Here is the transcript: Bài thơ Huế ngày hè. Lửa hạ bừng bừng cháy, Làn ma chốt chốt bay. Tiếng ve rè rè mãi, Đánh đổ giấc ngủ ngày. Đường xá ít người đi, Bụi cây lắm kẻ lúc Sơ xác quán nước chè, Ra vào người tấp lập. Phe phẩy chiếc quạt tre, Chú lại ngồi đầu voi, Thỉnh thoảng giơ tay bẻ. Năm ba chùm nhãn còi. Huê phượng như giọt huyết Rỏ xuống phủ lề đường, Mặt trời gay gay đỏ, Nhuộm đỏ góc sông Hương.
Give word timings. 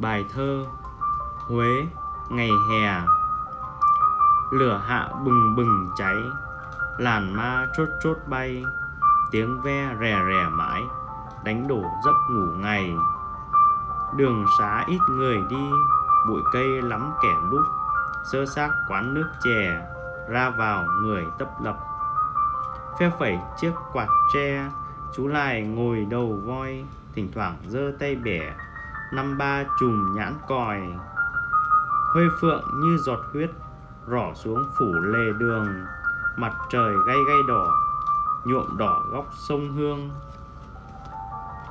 Bài 0.00 0.24
thơ 0.34 0.64
Huế 1.48 1.86
ngày 2.28 2.50
hè. 2.70 3.00
Lửa 4.50 4.82
hạ 4.86 5.08
bừng 5.24 5.56
bừng 5.56 5.90
cháy, 5.96 6.16
Làn 6.98 7.36
ma 7.36 7.66
chốt 7.76 7.88
chốt 8.02 8.16
bay. 8.26 8.64
Tiếng 9.30 9.60
ve 9.60 9.96
rè 10.00 10.16
rè 10.28 10.48
mãi, 10.50 10.84
Đánh 11.44 11.68
đổ 11.68 11.82
giấc 12.04 12.14
ngủ 12.30 12.52
ngày. 12.56 12.94
Đường 14.16 14.44
xá 14.58 14.84
ít 14.86 14.98
người 15.10 15.36
đi, 15.50 15.70
Bụi 16.28 16.42
cây 16.52 16.82
lắm 16.82 17.12
kẻ 17.22 17.34
lúc 17.50 17.64
Sơ 18.32 18.46
xác 18.46 18.70
quán 18.88 19.14
nước 19.14 19.30
chè, 19.44 19.88
Ra 20.28 20.50
vào 20.50 20.84
người 21.02 21.26
tấp 21.38 21.48
lập. 21.62 21.78
Phe 23.00 23.10
phẩy 23.18 23.38
chiếc 23.60 23.72
quạt 23.92 24.08
tre, 24.34 24.70
Chú 25.16 25.26
lại 25.26 25.62
ngồi 25.62 26.06
đầu 26.10 26.40
voi, 26.44 26.84
Thỉnh 27.14 27.30
thoảng 27.34 27.56
giơ 27.66 27.92
tay 27.98 28.14
bẻ. 28.14 28.54
Năm 29.12 29.38
ba 29.38 29.64
chùm 29.80 30.14
nhãn 30.14 30.34
còi. 30.48 30.80
Huê 32.14 32.24
phượng 32.40 32.62
như 32.80 32.96
giọt 32.96 33.20
huyết 33.32 33.50
Rỏ 34.10 34.32
xuống 34.34 34.64
phủ 34.78 34.92
lề 34.92 35.32
đường, 35.38 35.68
Mặt 36.36 36.52
trời 36.70 36.94
gay 37.06 37.16
gay 37.28 37.38
đỏ, 37.48 37.70
Nhuộm 38.44 38.76
đỏ 38.76 39.02
góc 39.12 39.26
sông 39.48 39.72
Hương. 39.72 40.10